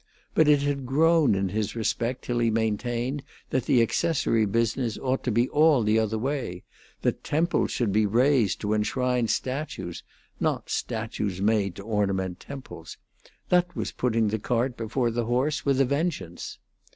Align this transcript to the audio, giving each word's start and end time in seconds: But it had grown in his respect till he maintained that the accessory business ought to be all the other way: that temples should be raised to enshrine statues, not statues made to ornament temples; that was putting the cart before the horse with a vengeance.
But 0.33 0.47
it 0.47 0.63
had 0.63 0.87
grown 0.87 1.35
in 1.35 1.49
his 1.49 1.75
respect 1.75 2.23
till 2.23 2.39
he 2.39 2.49
maintained 2.49 3.21
that 3.51 3.65
the 3.65 3.83
accessory 3.83 4.47
business 4.47 4.97
ought 4.97 5.23
to 5.25 5.31
be 5.31 5.47
all 5.49 5.83
the 5.83 5.99
other 5.99 6.17
way: 6.17 6.63
that 7.03 7.23
temples 7.23 7.69
should 7.69 7.91
be 7.91 8.07
raised 8.07 8.59
to 8.61 8.73
enshrine 8.73 9.27
statues, 9.27 10.01
not 10.39 10.71
statues 10.71 11.39
made 11.39 11.75
to 11.75 11.83
ornament 11.83 12.39
temples; 12.39 12.97
that 13.49 13.75
was 13.75 13.91
putting 13.91 14.29
the 14.29 14.39
cart 14.39 14.75
before 14.75 15.11
the 15.11 15.25
horse 15.25 15.67
with 15.67 15.79
a 15.79 15.85
vengeance. 15.85 16.57